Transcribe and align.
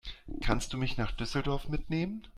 Kannst 0.41 0.73
du 0.73 0.77
mich 0.79 0.97
nach 0.97 1.11
Düsseldorf 1.11 1.69
mitnehmen? 1.69 2.23